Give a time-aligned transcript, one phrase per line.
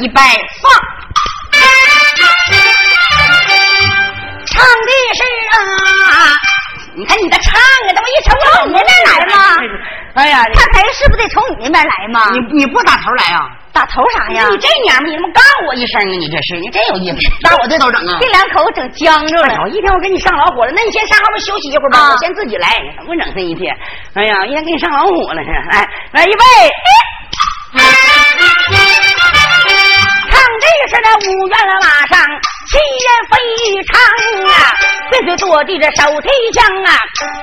[0.00, 0.22] 一拜
[0.62, 0.72] 放。
[4.46, 5.56] 唱的是啊，
[6.94, 9.36] 你看你的唱啊，怎么一瞅从你那边来吗？
[10.14, 12.30] 哎呀，看台是不是得从你那边来吗？
[12.32, 13.48] 你你不打头来啊？
[13.72, 14.46] 打头啥呀？
[14.48, 16.04] 你这娘们，你他妈告我一声啊！
[16.06, 18.18] 你这是，你真有意思，打我这头整啊？
[18.22, 19.68] 这两口整僵着了。
[19.68, 22.68] 一天我给你上老火了，那你先上后面休息一会儿吧，我先自己来。
[22.98, 23.74] 怎么整这一天？
[24.14, 25.48] 哎呀，一天给你上老火了是？
[25.72, 26.44] 来来，预备。
[30.44, 32.20] 唱这是那五元马上
[32.68, 33.34] 气焰非
[33.84, 33.96] 常
[34.52, 34.76] 啊，
[35.10, 36.92] 岁岁坐地这手提枪啊，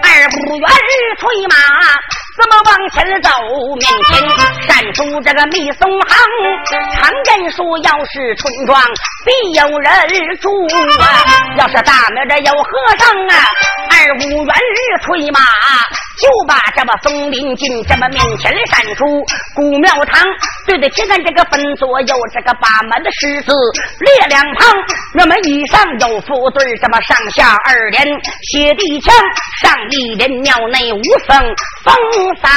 [0.03, 0.69] 二五元
[1.17, 1.55] 催马。
[2.37, 3.29] 怎么往前走？
[3.75, 4.11] 面前
[4.67, 6.11] 闪出这个密松行。
[6.93, 8.81] 常言说，要是村庄
[9.25, 10.49] 必有人住
[11.01, 11.05] 啊。
[11.57, 13.35] 要是大庙这有和尚啊，
[13.91, 15.39] 二五元日催马，
[16.19, 19.05] 就把这么松林进这么面前闪出
[19.55, 20.25] 古庙堂。
[20.67, 23.53] 对得起咱这个分左右这个把门的狮子
[23.99, 24.67] 列两旁。
[25.13, 28.05] 那么以上有副对，这么上下二连
[28.51, 29.13] 写地墙，
[29.61, 31.39] 上一人庙内无僧
[31.83, 31.95] 风。
[32.41, 32.49] 扫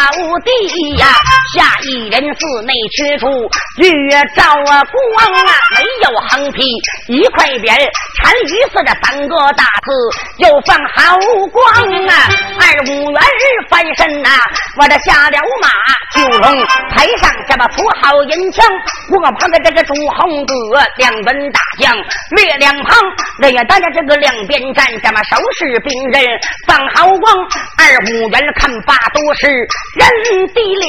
[0.44, 1.06] 地呀，
[1.54, 3.26] 下一人寺内缺处
[3.76, 6.62] 月照啊光啊，没有横批
[7.08, 7.90] 一块匾，
[8.22, 9.92] 单于寺这三个大字
[10.38, 11.18] 又放好
[11.50, 11.64] 光
[12.08, 12.28] 啊。
[12.60, 14.30] 二五元日翻身呐，
[14.78, 15.68] 我这下了马，
[16.14, 18.64] 九龙台上这么铺好银枪，
[19.10, 20.54] 我旁的这个朱红哥
[20.96, 21.94] 两本大将
[22.36, 22.98] 略两旁，
[23.40, 26.22] 人员大家这个两边站，这么收拾兵刃
[26.66, 27.34] 放好光。
[27.78, 29.46] 二五元看罢多时。
[29.94, 30.08] 认
[30.52, 30.88] 得了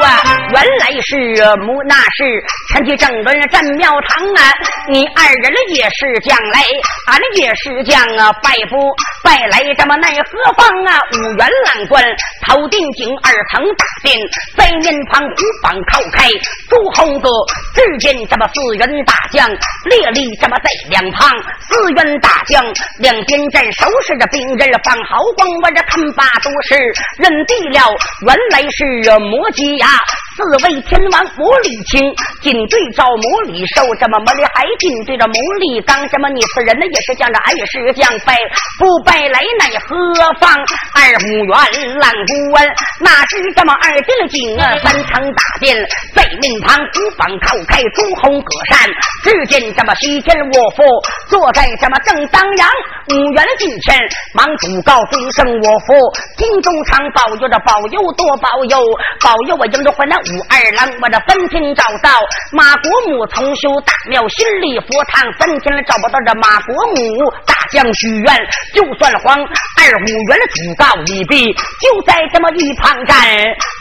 [0.00, 0.22] 啊，
[0.52, 1.16] 原来是
[1.56, 4.52] 母那是前去正论战庙堂啊，
[4.88, 6.62] 你二人也是将来，
[7.08, 8.76] 俺也是将啊，拜不
[9.22, 10.98] 拜来这么奈何方啊？
[11.12, 12.02] 五元郎官
[12.46, 14.16] 头顶顶二层大殿，
[14.56, 16.21] 在面旁虎榜靠开，
[16.68, 17.28] 朱红哥
[17.74, 19.48] 只见这么四员大将
[19.84, 22.64] 列立这么在两旁，四员大将
[22.98, 26.76] 两边站收拾着兵刃放好光，我这看罢都是
[27.18, 27.90] 认地了。
[28.26, 28.84] 原来是
[29.20, 29.86] 魔吉呀。
[30.34, 32.00] 四位天王魔力青，
[32.40, 38.34] 紧对照魔力寿，这么魔力海紧对着魔力刚，这么你四人呢也是将着俺也是将败
[38.78, 39.94] 不败来奈何
[40.40, 40.50] 方？
[40.96, 45.76] 二五元烂孤文，那是这么二进了井啊，三层大殿
[46.14, 48.78] 在命旁，五方靠开朱红格扇，
[49.22, 50.84] 只见这么西天卧佛
[51.28, 52.68] 坐在这么正当阳，
[53.10, 53.98] 五元近前
[54.34, 55.94] 忙主告尊声我佛，
[56.36, 58.78] 金中常保佑着保佑多保佑
[59.20, 60.16] 保佑我迎着回来。
[60.16, 62.10] 武二郎，我这分天找到
[62.52, 68.36] 马国母重修大庙，新立佛堂，分天了找不到这马国母大将许愿，
[68.74, 73.18] 就算黄二五元主告已毕，就在这么一旁站，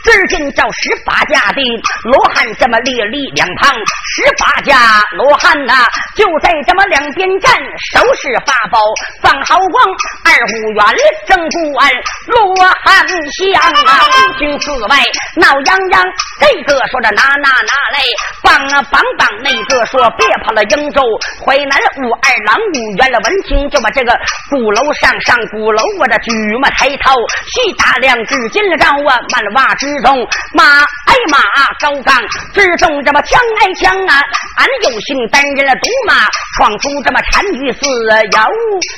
[0.04, 1.62] 只见这十八家的
[2.04, 3.74] 罗罗汉这么列立两旁，
[4.14, 4.78] 十八家
[5.18, 5.74] 罗汉呐，
[6.16, 7.52] 就在这么两边站，
[7.94, 8.78] 手持法宝
[9.24, 9.84] 放好光，
[10.24, 10.86] 二五元
[11.26, 11.90] 正不安，
[12.28, 14.98] 罗汉香啊，五军四外
[15.38, 15.98] 闹泱泱。
[16.40, 18.00] 这个说着拿拿拿来，
[18.44, 21.02] 棒啊棒棒；那个说别跑了，英州
[21.44, 21.74] 淮南
[22.06, 23.20] 武二郎武元了。
[23.22, 24.12] 闻听就把这个
[24.50, 27.18] 鼓楼上上鼓楼，我这举嘛抬头
[27.50, 30.16] 细打量，只见了张啊满瓦之中
[30.54, 31.40] 马挨马
[31.80, 32.20] 高岗
[32.54, 34.22] 之中这么枪挨枪啊，
[34.58, 36.28] 俺有幸担任了独马
[36.58, 38.42] 闯出这么单于寺有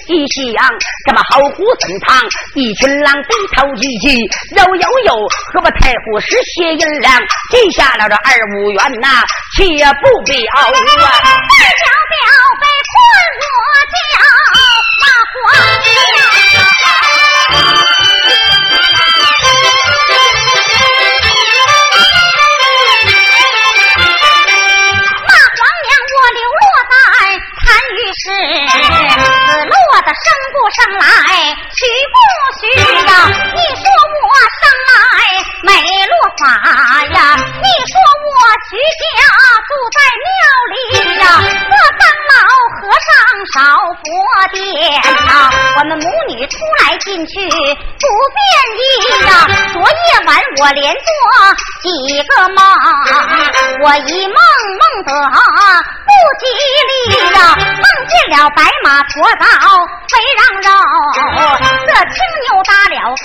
[0.07, 0.67] 一响，
[1.05, 2.17] 这么好虎森堂
[2.55, 4.19] 一群狼低头一击，
[4.57, 5.13] 有有有，
[5.53, 7.13] 和我太湖是血银两。
[7.51, 9.23] 记下了这二五元呐，
[9.55, 9.63] 且
[10.01, 10.73] 不表啊！
[30.73, 31.05] 生不生来，
[31.75, 32.15] 许不
[32.59, 32.61] 许
[33.05, 33.09] 呀？
[33.29, 33.83] 你说
[34.21, 34.25] 我
[34.59, 34.93] 生来
[35.63, 35.69] 没
[36.07, 36.41] 落法
[37.05, 37.17] 呀？
[37.37, 37.93] 你说
[38.25, 38.33] 我
[38.69, 39.01] 徐家
[39.69, 40.31] 住在庙
[40.73, 40.75] 里
[41.19, 41.23] 呀？
[41.37, 42.35] 我当老
[42.73, 43.13] 和尚
[43.53, 43.55] 烧
[44.01, 44.03] 佛
[44.51, 44.57] 殿
[45.27, 45.31] 呐，
[45.77, 47.49] 我们母女出来进去不
[48.33, 48.41] 便
[48.79, 48.81] 意
[49.25, 49.29] 呀。
[49.73, 49.87] 昨夜
[50.25, 50.29] 晚
[50.59, 51.05] 我连做
[51.81, 51.85] 几
[52.23, 52.57] 个梦，
[53.83, 54.35] 我一梦
[54.79, 56.43] 梦得不吉，
[58.33, 59.45] 了白马驮到
[60.09, 60.67] 肥羊肉，
[61.85, 63.21] 这青牛打了个。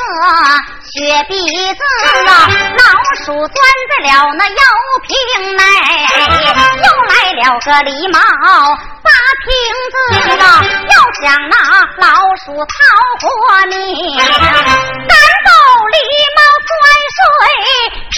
[0.93, 0.95] 雪
[1.29, 1.33] 鼻
[1.75, 1.81] 子
[2.29, 2.31] 啊，
[2.77, 2.83] 老
[3.25, 3.57] 鼠钻
[3.89, 4.55] 在了那药
[5.07, 5.11] 瓶
[5.57, 5.63] 内，
[6.77, 8.17] 又来了个狸猫
[9.03, 9.09] 拔
[9.45, 9.49] 瓶
[9.93, 9.97] 子
[10.43, 10.45] 啊，
[10.89, 11.55] 要想那
[11.97, 12.07] 老
[12.45, 12.69] 鼠逃
[13.21, 13.27] 活
[13.67, 13.77] 命，
[14.19, 14.27] 赶
[15.45, 15.51] 走
[15.95, 15.97] 狸
[16.37, 16.39] 猫
[16.69, 16.71] 钻
[17.17, 17.19] 水
[18.11, 18.17] 瓶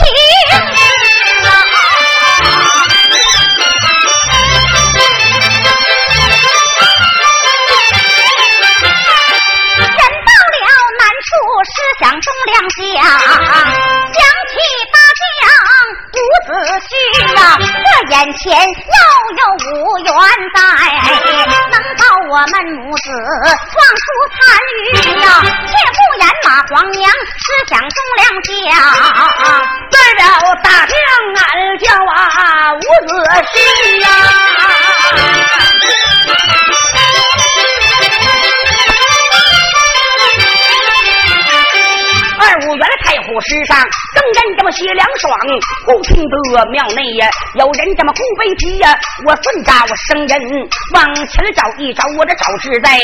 [11.70, 14.20] 思想忠良相，想
[14.50, 14.52] 起
[14.90, 15.22] 大将
[16.12, 16.48] 伍子
[16.80, 16.92] 胥
[17.38, 18.96] 啊，这眼前又
[19.38, 19.40] 有
[19.70, 20.08] 五员
[20.54, 20.58] 在，
[21.70, 23.04] 能保我们母子
[23.70, 24.02] 壮出
[24.34, 24.38] 残
[24.74, 24.84] 余
[25.20, 25.48] 呀、啊，切
[25.94, 28.50] 不言马皇娘思想忠良相，
[29.90, 30.22] 为了
[30.62, 30.92] 大将
[31.36, 31.40] 俺
[31.78, 32.18] 叫啊
[32.74, 32.76] 伍
[33.06, 33.10] 子
[33.52, 33.54] 胥
[34.00, 34.66] 呀、啊。
[42.50, 43.78] 二五元的太湖石上，
[44.14, 45.30] 更人这么写凉爽。
[45.86, 48.98] 忽听得庙内呀，有人这么哭悲啼呀。
[49.26, 50.40] 我顺着我生人
[50.94, 52.98] 往前找一找，我这找是在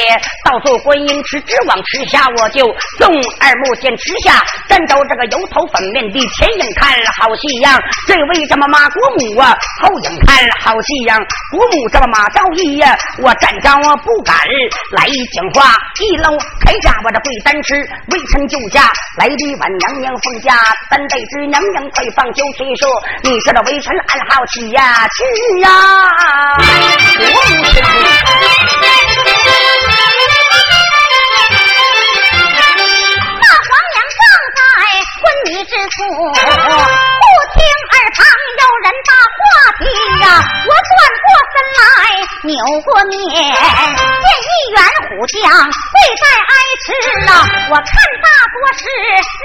[0.45, 2.67] 到做观音池，直往池下我就
[2.99, 3.07] 纵
[3.39, 7.79] 二目见池下，站着这个油头粉面的前影看好戏样。
[8.07, 11.19] 这位这么马国母啊，后影看好戏样。
[11.53, 14.35] 国母这么马昭义呀，我站着我不敢
[14.93, 15.77] 来讲话。
[16.01, 16.31] 一搂
[16.61, 17.75] 开家我这跪单吃，
[18.09, 19.27] 微臣就驾来。
[19.27, 20.55] 美丽万娘娘奉驾，
[20.97, 22.89] 三代之娘娘快放酒催说，
[23.23, 25.69] 你说这微臣俺好奇呀，去呀！
[27.21, 27.27] 我
[35.27, 35.97] 昏迷之处。
[37.57, 37.59] 听
[37.93, 38.19] 耳旁
[38.61, 39.41] 有人把话
[39.79, 39.83] 题
[40.21, 40.25] 呀，
[40.67, 40.95] 我转
[41.25, 41.81] 过身来
[42.43, 42.53] 扭
[42.83, 44.79] 过面，见一员
[45.09, 46.53] 虎将跪在哀
[46.85, 46.87] 池
[47.31, 47.33] 啊，
[47.71, 47.87] 我看
[48.23, 48.81] 大多是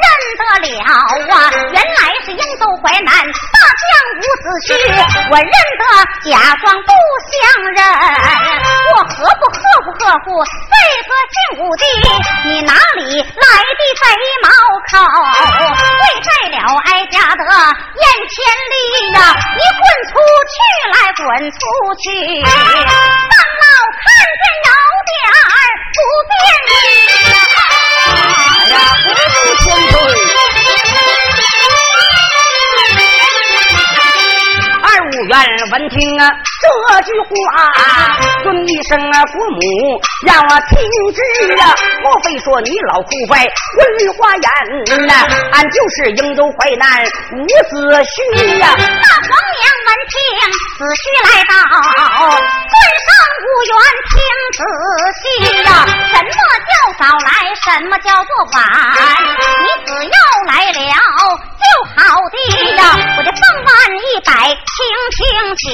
[0.01, 0.05] 认
[0.37, 0.83] 得了
[1.31, 1.35] 啊，
[1.71, 4.69] 原来是英州淮南大将伍子胥，
[5.31, 5.83] 我认得
[6.29, 6.89] 假装不
[7.29, 7.33] 相
[7.71, 7.79] 认，
[8.91, 10.27] 我何不贺不贺乎
[10.67, 10.73] 这
[11.07, 11.83] 个姓武的？
[12.43, 14.03] 你哪里来的贼
[14.43, 14.47] 毛
[14.91, 14.93] 口？
[15.99, 17.41] 跪在了哀家的。
[17.45, 18.35] 眼前
[18.71, 18.73] 里
[19.13, 19.17] 呀，
[19.55, 20.13] 你滚出
[20.51, 20.53] 去
[20.91, 21.55] 来，滚出
[22.01, 22.05] 去！
[22.43, 22.49] 当
[23.61, 23.65] 老
[24.01, 24.03] 看
[24.39, 24.69] 见有
[25.07, 25.11] 点
[25.95, 25.97] 不
[26.29, 26.31] 便
[27.31, 27.35] 呀，
[29.03, 29.95] 不住千岁。
[35.11, 35.35] 不愿
[35.71, 36.31] 闻听啊
[36.61, 37.27] 这句话，
[38.43, 39.59] 尊一声啊国母，
[40.25, 40.79] 让我听
[41.11, 41.19] 之
[41.61, 41.75] 啊。
[42.01, 43.43] 莫非说你老酷坏
[43.75, 43.79] 昏
[44.15, 44.47] 花眼
[45.05, 45.13] 呐？
[45.51, 47.03] 俺就是瀛州淮南
[47.35, 48.63] 伍子胥呀。
[48.71, 49.29] 大皇
[49.59, 50.15] 娘闻听，
[50.77, 50.95] 子胥
[51.27, 51.51] 来到，
[52.31, 52.73] 尊
[53.03, 53.11] 上
[53.43, 53.73] 无缘
[54.07, 54.15] 听
[54.55, 54.63] 仔
[55.19, 55.21] 细
[55.63, 55.69] 呀。
[56.07, 56.39] 什么叫
[57.01, 57.33] 早来？
[57.63, 58.61] 什么叫做晚？
[58.61, 60.13] 你只要
[60.45, 60.77] 来了。
[61.57, 61.65] 就
[61.95, 61.97] 好
[62.29, 62.37] 的
[62.75, 64.61] 呀，我这凤万一百，轻
[65.17, 65.19] 轻
[65.57, 65.65] 讲。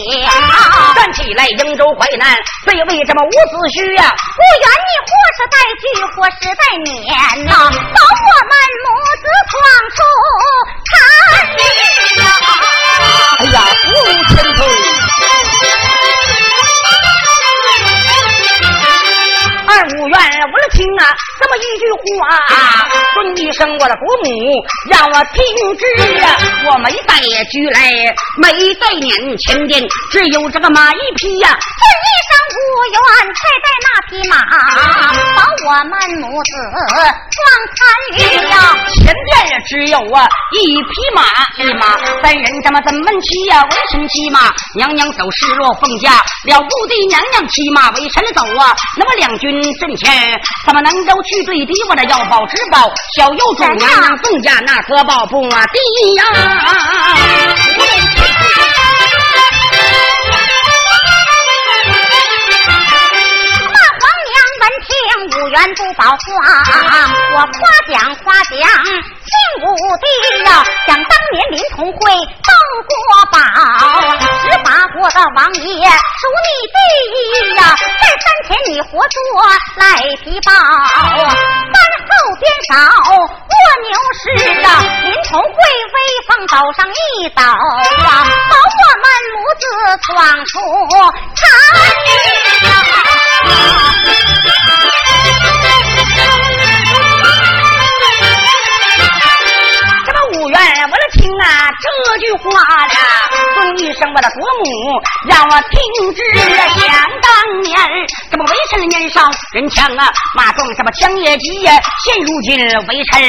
[0.95, 2.33] 站起来，英州淮南，
[2.65, 3.35] 这为这么伍子
[3.75, 4.15] 胥呀？
[4.37, 5.83] 不愿你或是带去，
[6.15, 6.95] 或是带撵
[7.45, 8.51] 呐，保我们
[8.85, 8.87] 母
[9.19, 9.53] 子闯
[9.91, 9.99] 出
[10.87, 10.95] 残
[11.57, 11.59] 局
[12.23, 12.25] 呀！
[13.39, 13.85] 哎呀，不
[14.33, 14.59] 千岁。
[19.97, 21.09] 二五院，我来听啊，
[21.41, 21.89] 这么一句
[22.21, 22.29] 话，
[23.15, 24.29] 尊一声我的国母，
[24.91, 25.41] 让我听
[25.75, 25.83] 之
[26.23, 26.37] 啊。
[26.69, 27.15] 我没带
[27.49, 27.81] 驹来，
[28.37, 31.49] 没带撵前边，只有这个马一匹呀。
[31.49, 32.59] 尊一声五
[32.93, 33.01] 元，
[33.33, 34.37] 再带那匹马，
[35.35, 36.51] 把我们母子
[37.33, 37.41] 撞
[37.73, 37.79] 残
[38.13, 38.77] 余呀。
[38.93, 41.23] 前边只有啊一匹马，
[41.57, 43.63] 一马三人这么怎么骑呀？
[43.63, 46.11] 为什么骑马，娘娘走失落凤驾，
[46.43, 48.75] 了不得娘娘骑马为臣走啊。
[48.95, 49.47] 那么两军。
[49.87, 50.11] 阵前
[50.65, 51.71] 怎么能够去对敌？
[51.89, 56.23] 我的要报之报，小幼主娘娘凤家那可保不低呀？
[63.63, 64.89] 马皇娘闻听
[65.39, 66.19] 五元不保话，
[67.33, 67.55] 我夸
[67.89, 68.59] 奖夸奖。
[69.27, 69.65] 姓武
[69.97, 70.05] 的
[70.45, 70.49] 呀，
[70.85, 72.51] 想当年林同会斗
[72.87, 72.95] 国
[73.31, 73.37] 宝，
[74.41, 76.77] 十八国的王爷数你第
[77.11, 77.59] 一呀，
[78.01, 79.17] 在山前你活捉
[79.75, 79.83] 赖
[80.23, 81.75] 皮豹，山
[82.07, 82.71] 后边少
[83.19, 83.53] 蜗
[83.83, 84.21] 牛似
[84.61, 84.65] 的，
[85.03, 85.95] 林同会威
[86.27, 86.95] 风走上一
[87.29, 87.51] 刀啊，
[88.49, 89.63] 保我们母子
[90.05, 90.07] 闯
[90.45, 90.55] 出
[91.35, 91.39] 残
[95.83, 95.96] 五
[100.47, 102.47] 我来听啊这句话
[102.87, 102.95] 呀，
[103.55, 104.65] 尊一声我的国母，
[105.27, 105.75] 让我听
[106.15, 106.23] 之。
[106.39, 106.87] 想
[107.21, 107.75] 当年，
[108.31, 111.73] 这么为臣年少人强啊，马壮这么枪也急呀。
[112.05, 113.21] 现如今为臣，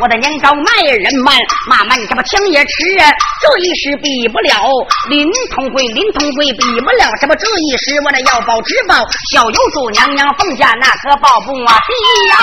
[0.00, 1.36] 我的年高迈人慢，
[1.68, 3.12] 马慢这么枪也迟啊。
[3.40, 4.66] 这一时比不了
[5.10, 8.96] 林通贵，林通贵比不了什么这一时，我的要报之报，
[9.30, 11.92] 小有主娘娘凤家那可报不啊低
[12.30, 12.34] 呀。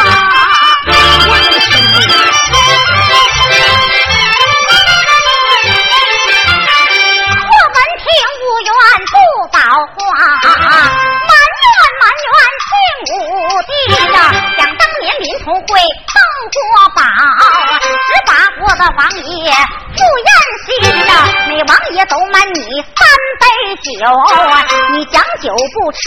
[8.63, 8.72] 愿
[9.08, 9.13] 不
[9.51, 9.58] 报
[9.96, 10.00] 话，
[11.27, 11.65] 埋怨
[12.01, 12.34] 埋怨
[12.68, 12.72] 姓
[13.15, 13.15] 武
[13.68, 13.72] 的
[14.12, 14.15] 呀！
[14.58, 15.65] 想当年林同会
[16.08, 16.15] 斗
[16.51, 16.58] 国
[16.96, 17.01] 宝，
[18.08, 19.51] 十八国的王爷
[19.96, 20.30] 赴宴
[20.65, 20.70] 席
[21.08, 21.12] 呀，
[21.48, 22.60] 每王爷都满你
[22.96, 23.00] 三
[23.39, 23.44] 杯
[23.82, 23.89] 酒。
[24.94, 26.00] 你将酒不吃，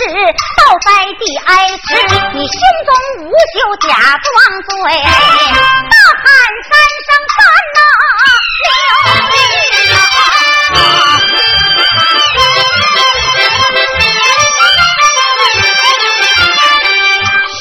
[0.56, 1.78] 倒在地挨吃。
[2.34, 2.56] 你胸
[2.86, 2.90] 中
[3.24, 3.58] 无酒，
[3.88, 4.32] 假装
[4.68, 6.24] 醉，大喊
[6.70, 6.72] 三
[7.04, 7.36] 声三
[7.74, 7.78] 呐，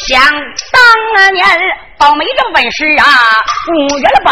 [0.06, 0.22] 想
[0.72, 1.48] 当年
[1.98, 3.06] 宝没这本事啊，
[3.72, 4.32] 五元的宝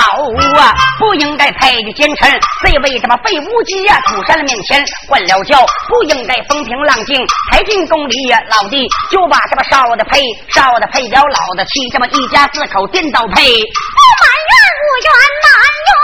[0.62, 2.30] 啊，不应该配的奸臣。
[2.62, 5.66] 谁为什么被无极呀出山的面前换了轿？
[5.88, 13.44] 不应该风平浪静，抬进宫里呀，老弟就把这么少的配，少的配了老的妻，这么一家四口颠倒配。
[13.44, 14.52] 不满愿
[14.84, 15.08] 无怨
[15.42, 15.50] 满
[15.88, 15.96] 怨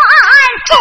[0.67, 0.71] 随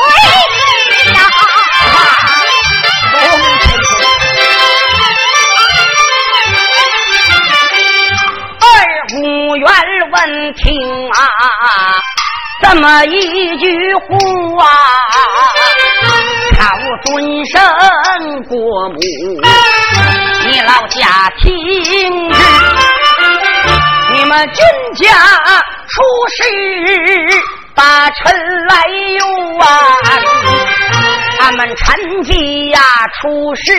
[9.17, 9.67] 五元
[10.13, 11.17] 闻听啊，
[12.63, 14.67] 这么一句话，
[16.59, 16.67] 靠
[17.07, 17.63] 尊生
[18.45, 18.99] 过母，
[20.47, 22.39] 你老家听着，
[24.13, 25.09] 你们君家
[25.89, 25.95] 出
[26.37, 26.43] 事
[27.75, 28.15] 把臣
[28.69, 28.85] 来
[29.19, 29.67] 用啊，
[31.41, 32.35] 俺们陈家
[32.71, 32.81] 呀
[33.21, 33.73] 出事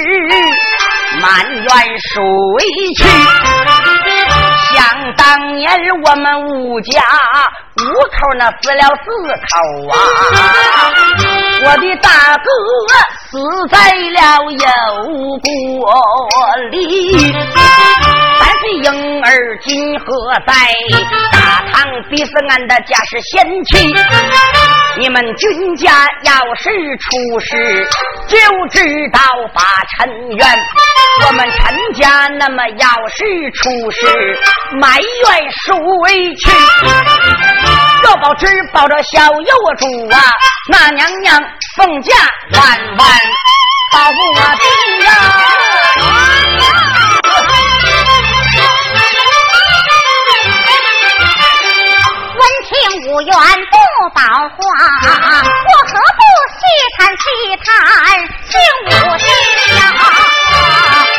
[1.22, 1.68] 埋怨
[2.00, 2.16] 谁
[2.98, 3.06] 去？
[4.78, 5.68] 想当年
[6.06, 7.02] 我们吴家
[7.78, 9.50] 五口那死了四口
[9.90, 9.92] 啊，
[11.66, 12.48] 我的大哥
[13.32, 13.40] 死
[13.72, 14.68] 在了油
[15.42, 15.92] 锅
[16.70, 16.78] 里，
[18.38, 20.06] 三岁婴儿今何
[20.46, 20.54] 在？
[21.32, 23.92] 大唐逼死俺的家是贤妻，
[25.00, 25.92] 你们君家
[26.22, 27.90] 要是出事，
[28.28, 28.38] 就
[28.70, 29.20] 知道
[29.56, 29.62] 把
[29.98, 30.48] 陈冤。
[31.26, 33.24] 我们陈家那么要是
[33.56, 34.40] 出事。
[34.80, 36.52] 埋怨谁去？
[38.04, 40.22] 肉包只抱着小幼主啊，
[40.70, 41.44] 那娘娘
[41.76, 42.14] 凤驾
[42.54, 42.62] 万
[42.98, 43.08] 万
[43.92, 44.46] 保护我的
[45.06, 45.08] 呀！
[52.36, 52.70] 闻听
[53.10, 53.34] 五元
[53.72, 53.76] 不
[54.14, 54.56] 保花，
[55.66, 56.22] 我何不
[56.54, 56.60] 细
[56.98, 57.26] 谈细
[57.66, 57.66] 谈
[58.48, 58.52] 听
[58.86, 59.26] 武事
[59.76, 59.80] 呀？
[60.50, 61.17] 啊。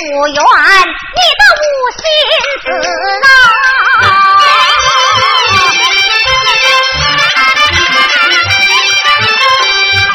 [0.00, 0.40] 五元
[1.14, 1.68] 你的五
[2.00, 2.02] 心
[2.64, 2.68] 子
[3.20, 3.28] 啊。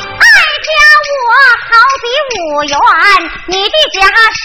[0.10, 0.26] 哀
[0.66, 0.70] 家
[1.14, 1.30] 我
[1.70, 1.70] 好
[2.02, 2.74] 比五元
[3.48, 4.02] 你的家
[4.34, 4.42] 是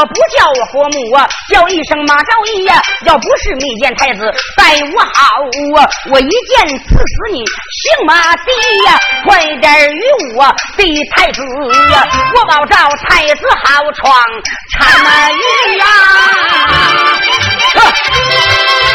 [0.00, 2.80] 我不叫我活母啊，叫一声马昭义呀。
[3.04, 4.64] 要不是密见太子待
[4.94, 5.10] 我好
[5.76, 8.52] 啊，我一剑刺死你，姓马的
[8.86, 8.98] 呀！
[9.26, 10.00] 快点与
[10.36, 10.46] 我
[10.78, 11.42] 的太子
[11.92, 12.76] 呀，我保照
[13.06, 14.10] 太子好闯
[14.72, 15.84] 参与呀！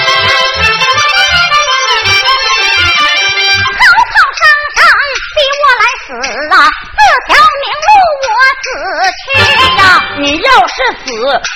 [10.56, 10.66] 要。
[10.76, 11.08] 是死，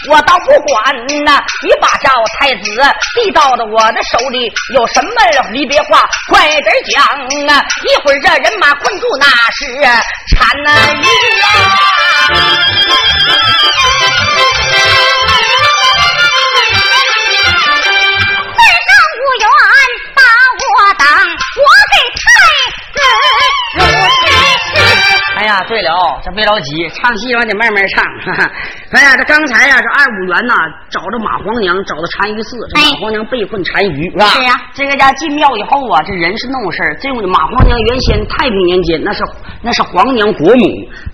[0.10, 1.44] 我倒不管呐！
[1.66, 2.64] 你把赵太子
[3.16, 5.12] 递到的我的手里，有什么
[5.52, 6.64] 离别话，快点
[6.94, 7.04] 讲
[7.50, 7.62] 啊！
[7.84, 9.66] 一会儿这人马困住，那是
[10.38, 10.42] 单
[10.96, 11.04] 于
[11.40, 11.44] 呀。
[25.40, 28.04] 哎呀，对了，这别着急，唱戏完得慢慢唱。
[28.92, 30.54] 哎呀，这刚才呀，这二五元呐，
[30.92, 34.26] 找着马皇娘，找到单于寺，这马皇娘被困单于，是吧？
[34.36, 34.52] 是呀。
[34.74, 36.98] 这个家进庙以后啊，这人是弄事儿。
[37.00, 39.24] 这马皇娘原先太平年间那是
[39.62, 40.66] 那是皇娘国母，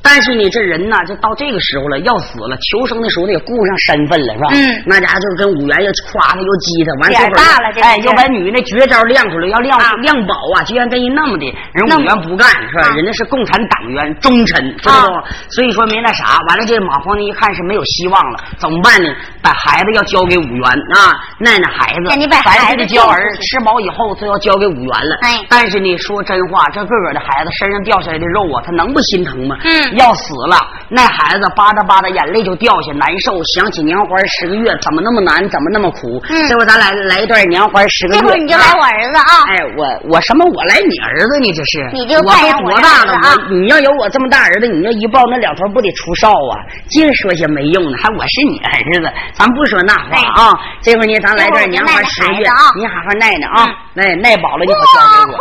[0.03, 4.47] 但是呢，这人呢，就到这个时候了，要死了，求生的时候得顾上身份了，是吧？
[4.53, 4.83] 嗯。
[4.85, 12.95] 那家伙就跟五元又夸他又激他，完这会儿大了，哎，又把女的绝招亮出来，要亮亮宝啊，居然跟人那么的，人五元不干，是吧？
[12.95, 14.75] 人家是共产党员忠臣。
[14.77, 19.09] 知道吗所以说没那啥，完了这马皇帝一看是没有希望了，怎么办呢？
[19.41, 22.09] 把孩子要交给五元啊，奶奶孩子，
[22.43, 25.17] 孩子的娇儿吃饱以后就要交给五元了。
[25.21, 29.55] 哎，但是呢，说真话，这个个的孩子身上掉下来的肉啊，他能不心疼吗？
[29.63, 33.39] 嗯，要死了，那孩子吧嗒吧嗒眼泪就掉下，难受。
[33.55, 36.19] 想起娘怀十个月，怎么那么难，怎么那么苦？
[36.27, 38.19] 嗯，这回咱来来一段娘怀十个月。
[38.19, 39.31] 这会你就来我儿子啊？
[39.47, 40.43] 哎，我我什么？
[40.43, 41.47] 我来你儿子呢？
[41.53, 41.89] 这是？
[41.93, 43.15] 你就我都多大了？
[43.15, 46.53] 我你要有我这么大儿子，你要一抱那两头不得出哨啊？
[46.89, 50.53] 净说些没用的，还我是你儿子，咱不说那话啊。
[50.81, 55.37] 这会儿呢，咱来段娘怀十个月，你好好耐耐啊，耐耐饱了你可交给我。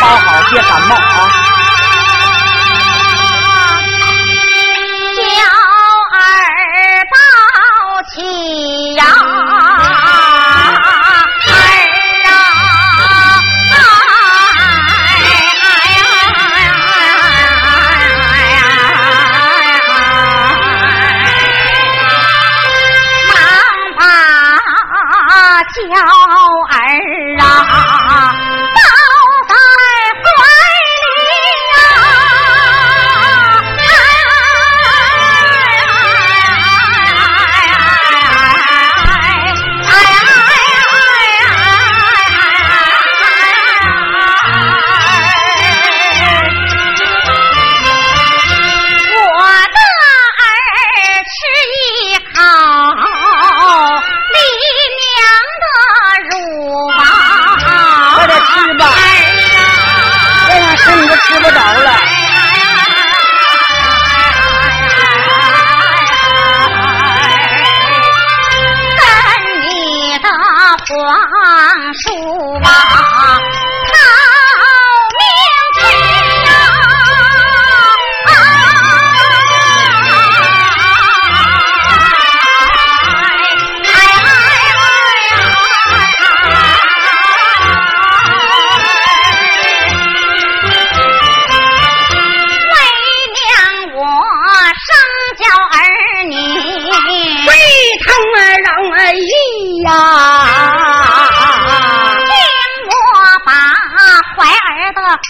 [0.00, 1.58] 包好别感冒啊。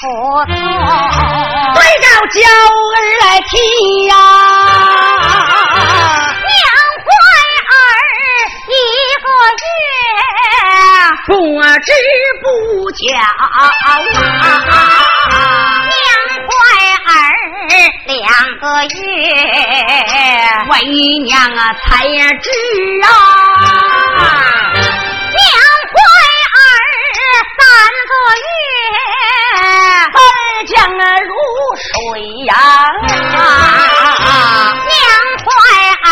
[0.00, 3.50] 不错，对照娇儿来听
[4.06, 4.14] 呀。
[6.40, 6.54] 娘
[7.02, 7.06] 怀
[7.66, 7.76] 儿
[8.68, 8.70] 一
[9.24, 9.26] 个
[9.58, 9.66] 月，
[11.26, 11.30] 不
[11.80, 11.88] 知
[12.42, 12.46] 不
[12.92, 13.66] 讲啊。
[15.88, 15.98] 娘
[16.46, 16.48] 怀
[17.04, 17.10] 儿
[18.06, 18.16] 两
[18.60, 18.96] 个月，
[20.70, 20.72] 为
[21.24, 21.86] 娘啊才
[22.38, 22.46] 知
[23.02, 23.06] 啊。
[24.78, 25.42] 娘
[25.90, 25.92] 怀
[26.54, 26.62] 儿
[27.58, 27.60] 三
[28.06, 28.46] 个月。
[30.66, 30.74] 将
[31.24, 31.32] 如
[31.76, 31.88] 水
[32.46, 32.54] 呀。
[34.84, 34.96] 娘
[35.44, 35.46] 怀
[36.04, 36.06] 儿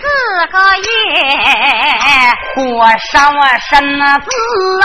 [0.00, 0.02] 四
[0.50, 0.86] 个月，
[2.54, 2.56] 火
[3.10, 3.10] 烧
[3.70, 4.26] 身子
[4.82, 4.84] 啊。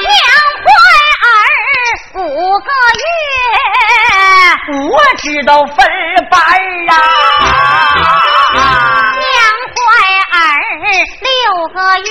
[0.00, 0.12] 娘
[0.64, 0.66] 怀
[1.24, 1.30] 儿
[2.14, 2.18] 五
[2.60, 2.68] 个
[2.98, 3.06] 月，
[4.90, 5.76] 我知道分
[6.30, 6.38] 班
[6.90, 6.92] 啊。
[11.20, 11.28] 六
[11.68, 12.06] 个月，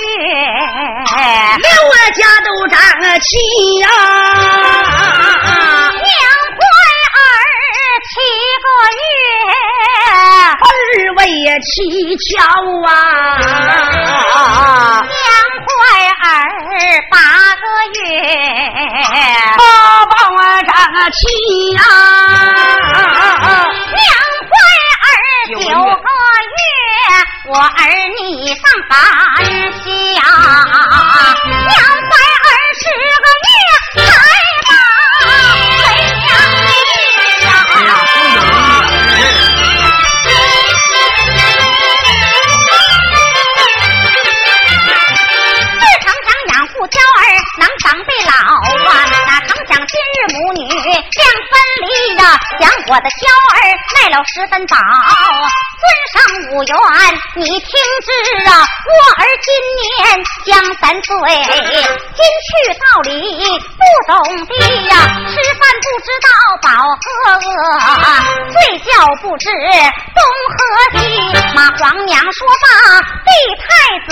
[1.58, 2.78] 六个家都长
[3.20, 3.26] 齐
[3.80, 3.84] 呀。
[5.90, 6.06] 娘
[6.54, 6.60] 怀
[7.14, 7.20] 儿
[8.08, 8.10] 七
[8.62, 8.66] 个
[8.98, 9.02] 月，
[10.54, 10.70] 儿
[11.16, 11.20] 为
[11.60, 11.68] 七
[12.16, 12.26] 巧
[12.86, 12.88] 啊。
[15.02, 15.12] 娘
[15.66, 15.68] 怀
[16.22, 16.24] 儿
[17.10, 17.14] 八
[17.56, 18.00] 个月，
[19.58, 19.60] 八
[20.06, 20.10] 宝
[20.62, 20.70] 长
[21.10, 21.18] 齐
[21.74, 21.80] 呀。
[23.90, 24.06] 娘
[24.48, 24.50] 怀
[25.04, 25.10] 儿
[25.58, 26.06] 九个
[26.54, 26.62] 月，
[27.50, 27.64] 我儿
[28.20, 28.92] 女上感
[29.80, 29.82] 乡，
[31.66, 31.72] 娘
[32.10, 32.12] 在
[32.44, 32.84] 儿十
[33.24, 33.48] 个女
[33.96, 33.98] 才
[34.68, 34.70] 吧？
[35.78, 35.82] 谁
[36.12, 36.68] 娘的
[37.44, 37.48] 呀？
[37.48, 37.90] 哎呀，不能！
[45.72, 47.24] 自成长养父娇儿，
[47.58, 48.30] 能防备老
[48.90, 48.92] 啊。
[49.26, 52.30] 哪成想今日母女两分离呀、啊？
[52.60, 53.56] 养我的娇儿
[53.96, 54.76] 耐了十分饱。
[55.78, 56.16] 尊上
[56.50, 56.74] 无缘，
[57.36, 57.70] 你听
[58.02, 58.08] 之
[58.50, 59.86] 啊，我儿今年
[60.44, 61.12] 将三岁，
[61.44, 63.12] 今去道理
[63.78, 64.50] 不懂的
[64.88, 64.92] 呀，
[65.28, 66.28] 吃饭不知道
[66.62, 67.06] 饱和
[67.38, 67.50] 饿，
[68.52, 68.90] 睡觉
[69.22, 70.18] 不知东
[70.50, 70.58] 和
[70.98, 70.98] 西。
[71.54, 72.66] 马皇娘说罢，
[73.24, 73.30] 帝
[73.62, 73.66] 太
[74.08, 74.10] 子，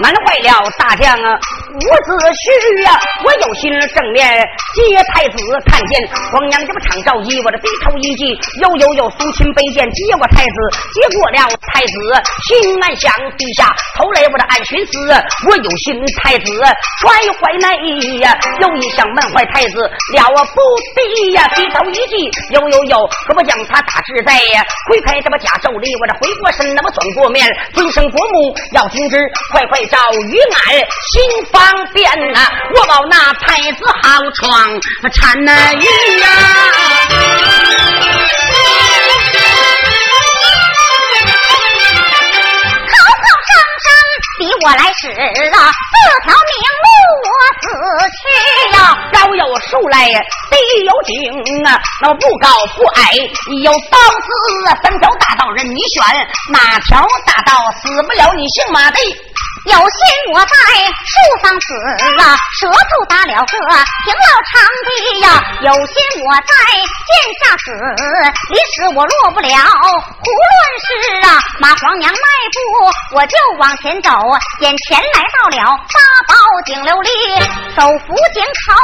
[0.00, 1.38] 难坏了大将啊，
[1.74, 4.42] 伍子胥呀，我有心正面
[4.74, 10.56] 接太子，看见皇娘这么长诏仪，我这低头一记，又又又苏秦背剑接我太子，
[10.94, 11.94] 接过了太子，
[12.48, 14.92] 心暗想陛下，头来我的暗寻思，
[15.48, 16.46] 我有心太子
[17.00, 17.66] 摔坏内
[18.20, 19.80] 呀，又一想闷坏太子
[20.14, 20.58] 了不
[20.94, 22.94] 得呀，低头一记，又又又
[23.26, 29.16] 可不将他打致在呀，挥开这么假咒里，我这回过身，那么转过面，尊生国母要听之，
[29.52, 29.98] 快快召
[30.30, 30.78] 于俺
[31.12, 31.60] 心方
[31.92, 32.40] 便呐，
[32.76, 34.80] 我保那太子好闯
[35.12, 35.84] 产那玉
[36.20, 36.28] 呀。
[44.38, 45.70] 比我来使啊！
[45.90, 46.86] 四条明路
[47.22, 47.30] 我
[47.62, 47.64] 死
[48.10, 48.22] 去
[48.74, 48.76] 呀！
[49.12, 50.06] 高有树来，
[50.50, 51.80] 低有井啊！
[52.02, 53.12] 那不高不矮，
[53.62, 54.26] 有刀子
[54.82, 56.02] 三条大道任你选，
[56.52, 58.98] 哪条大道死不了你姓马的？
[59.64, 59.98] 有心
[60.34, 60.52] 我在
[61.08, 61.72] 树上死
[62.20, 65.40] 啊，舌头打了个挺老长的呀。
[65.62, 67.72] 有心我在剑下死，
[68.50, 69.48] 你死我落不了。
[69.48, 70.52] 胡论
[70.84, 72.18] 是啊，马皇娘迈
[72.52, 74.10] 步我就往前走，
[74.60, 75.96] 眼前来到了八
[76.28, 76.34] 宝
[76.66, 77.40] 井琉璃，
[77.74, 78.76] 手扶井口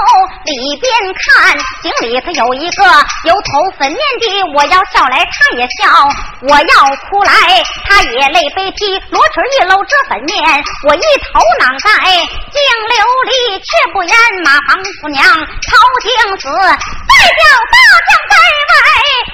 [0.44, 2.84] 里边看，井里头有一个
[3.24, 6.08] 油头粉面的，我要笑来他也笑，
[6.48, 10.64] 我要哭来他也泪悲啼，罗裙一搂遮粉面。
[10.86, 11.04] 我一头
[11.60, 14.12] 脑袋净流里，却不言
[14.44, 14.68] 马皇
[15.00, 16.04] 夫娘朝廷
[16.38, 17.76] 死，再叫大
[18.08, 18.34] 将在
[18.70, 18.72] 外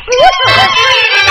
[0.07, 0.79] 无子婿
[1.27, 1.31] 呀！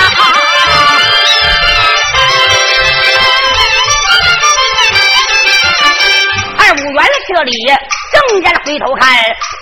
[6.59, 7.51] 二五元这里。
[8.31, 9.13] 猛然回头看，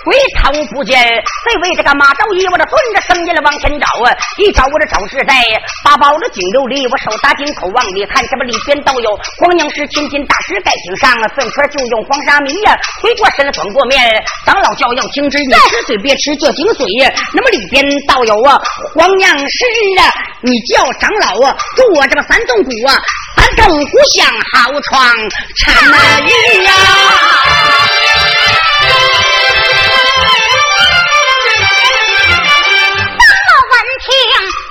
[0.04, 0.98] 回头不见。
[1.44, 5.34] 这位这个马昭义，我这顺着声音往前找啊，一找我这找是在
[5.84, 12.76] 八宝的井流里，我手搭井口往里看，这么里边都有黄娘师千金大师盖井上啊，粪圈就用黄沙米呀。
[13.02, 14.00] 回过身来转过面，
[14.46, 17.12] 长老叫要听之，你吃水别吃这井水呀。
[17.32, 18.58] 那么里边倒有啊
[18.94, 19.64] 黄娘师
[20.00, 22.96] 啊，你叫长老啊，祝我这个三洞谷啊，
[23.36, 25.04] 三洞谷像好床
[25.56, 26.72] 产那玉呀。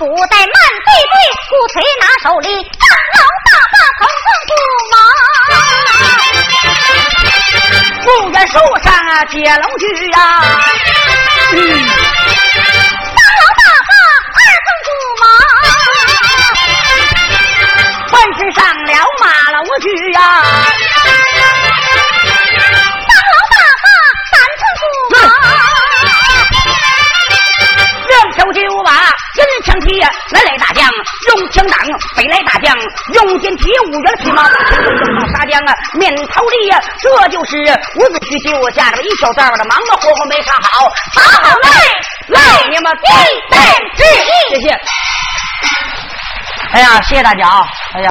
[0.04, 0.46] 不怠慢，
[0.84, 1.16] 对对，
[1.48, 2.84] 鼓槌拿手里，长
[3.16, 4.52] 老大发头上不
[4.92, 4.94] 忙。
[8.04, 10.18] 不远树上啊，接龙驹呀。
[11.54, 11.56] 嗯。
[13.16, 13.20] 大
[13.88, 13.92] 发
[14.28, 14.88] 二更不
[15.22, 15.24] 忙。
[18.12, 20.20] 换身上了马老驹呀。
[30.34, 30.90] 提，来来大将
[31.30, 31.80] 用枪挡，
[32.18, 32.76] 北来大将
[33.14, 37.58] 用剑劈，五元飞马用到杀将啊，面头利呀，这就是
[37.96, 41.70] 伍子胥就下着一小道的忙忙活活没杀好，好好来
[42.28, 43.08] 来，你们必
[43.52, 43.58] 备
[43.96, 44.80] 之意，谢谢。
[46.72, 47.64] 哎呀，谢谢大家啊，
[47.96, 48.10] 哎呀。